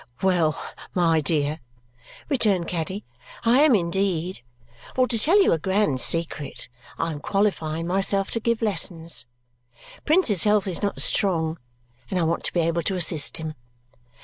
[0.23, 0.59] "Well,
[0.95, 1.59] my dear,"
[2.27, 3.05] returned Caddy,
[3.43, 4.41] "I am indeed,
[4.95, 9.27] for to tell you a grand secret, I am qualifying myself to give lessons.
[10.03, 11.59] Prince's health is not strong,
[12.09, 13.53] and I want to be able to assist him.